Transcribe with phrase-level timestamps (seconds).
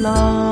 [0.00, 0.49] Là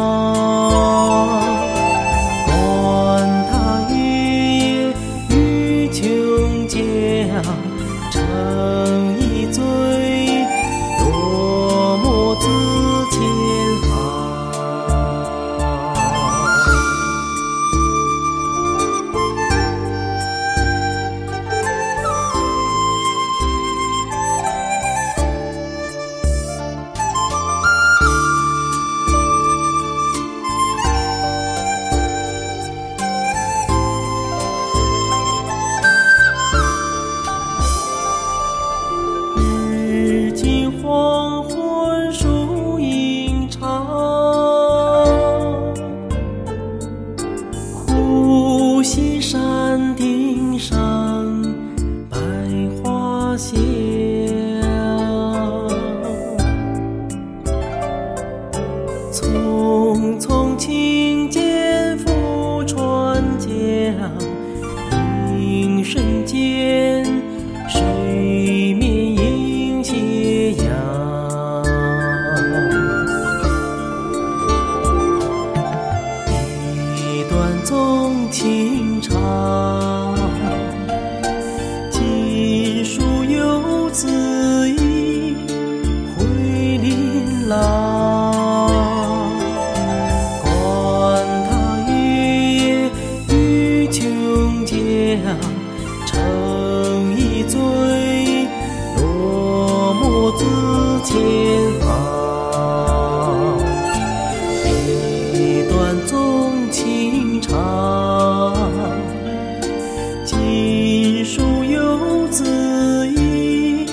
[49.69, 50.75] 山顶上
[52.09, 52.17] 百
[52.83, 53.55] 花香。
[59.13, 60.98] 匆匆轻
[96.07, 97.59] 成一醉
[98.97, 100.45] 落寞自
[101.05, 101.17] 千
[101.81, 101.87] 行
[105.35, 108.55] 一段纵情长
[110.25, 113.87] 锦书犹自忆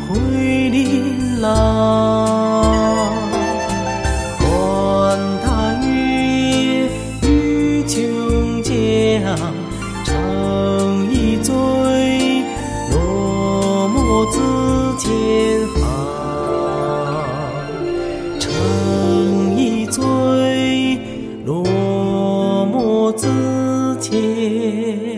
[0.00, 3.12] 回琳琅
[4.38, 6.88] 管他月
[7.22, 9.63] 与琼浆
[14.96, 15.82] 自千行。
[18.38, 20.02] 成一醉，
[21.44, 21.64] 落
[22.66, 23.26] 寞自
[24.00, 25.13] 遣